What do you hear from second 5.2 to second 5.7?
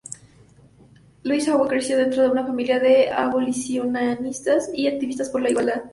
por la